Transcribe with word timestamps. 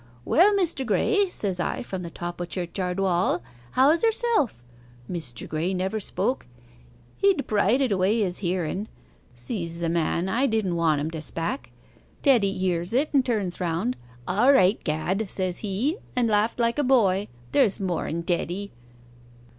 "Well, 0.25 0.51
Mr. 0.55 0.83
Graye," 0.83 1.29
says 1.29 1.59
I 1.59 1.83
from 1.83 2.01
the 2.01 2.09
top 2.09 2.41
o' 2.41 2.45
church'ard 2.45 2.99
wall, 2.99 3.43
"how's 3.73 4.01
yerself?" 4.01 4.63
Mr. 5.07 5.47
Graye 5.47 5.75
never 5.75 5.99
spoke 5.99 6.47
he'd 7.17 7.45
prided 7.45 7.91
away 7.91 8.19
his 8.21 8.39
hearen. 8.39 8.87
Seize 9.35 9.77
the 9.77 9.89
man, 9.91 10.27
I 10.27 10.47
didn' 10.47 10.75
want 10.75 11.01
en 11.01 11.11
to 11.11 11.21
spak. 11.21 11.69
Teddy 12.23 12.51
hears 12.53 12.93
it, 12.93 13.11
and 13.13 13.23
turns 13.23 13.61
round: 13.61 13.95
"All 14.27 14.51
right, 14.51 14.83
Gad!" 14.83 15.29
says 15.29 15.59
he, 15.59 15.99
and 16.15 16.27
laughed 16.27 16.57
like 16.57 16.79
a 16.79 16.83
boy. 16.83 17.27
There's 17.51 17.79
more 17.79 18.07
in 18.07 18.23
Teddy. 18.23 18.71